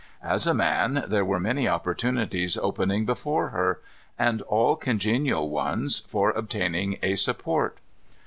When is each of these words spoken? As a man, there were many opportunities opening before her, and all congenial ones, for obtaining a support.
As 0.23 0.47
a 0.47 0.55
man, 0.55 1.05
there 1.07 1.23
were 1.23 1.39
many 1.39 1.67
opportunities 1.67 2.57
opening 2.57 3.05
before 3.05 3.49
her, 3.49 3.81
and 4.17 4.41
all 4.41 4.75
congenial 4.75 5.47
ones, 5.51 5.99
for 5.99 6.31
obtaining 6.31 6.97
a 7.03 7.13
support. 7.13 7.77